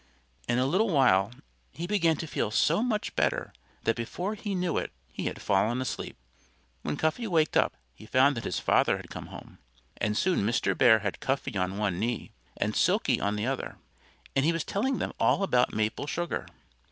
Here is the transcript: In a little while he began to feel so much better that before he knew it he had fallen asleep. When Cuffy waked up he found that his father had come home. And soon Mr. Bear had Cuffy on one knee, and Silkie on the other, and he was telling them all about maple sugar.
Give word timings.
In 0.47 0.57
a 0.57 0.65
little 0.65 0.89
while 0.89 1.31
he 1.71 1.85
began 1.85 2.15
to 2.15 2.25
feel 2.25 2.49
so 2.49 2.81
much 2.81 3.15
better 3.15 3.53
that 3.83 3.95
before 3.95 4.33
he 4.33 4.55
knew 4.55 4.79
it 4.79 4.91
he 5.11 5.25
had 5.25 5.39
fallen 5.39 5.79
asleep. 5.79 6.17
When 6.81 6.97
Cuffy 6.97 7.27
waked 7.27 7.55
up 7.55 7.77
he 7.93 8.07
found 8.07 8.35
that 8.35 8.43
his 8.43 8.57
father 8.57 8.97
had 8.97 9.11
come 9.11 9.27
home. 9.27 9.59
And 9.97 10.17
soon 10.17 10.43
Mr. 10.43 10.75
Bear 10.75 11.01
had 11.01 11.19
Cuffy 11.19 11.55
on 11.55 11.77
one 11.77 11.99
knee, 11.99 12.31
and 12.57 12.75
Silkie 12.75 13.21
on 13.21 13.35
the 13.35 13.45
other, 13.45 13.77
and 14.35 14.43
he 14.43 14.51
was 14.51 14.63
telling 14.63 14.97
them 14.97 15.13
all 15.19 15.43
about 15.43 15.71
maple 15.75 16.07
sugar. 16.07 16.47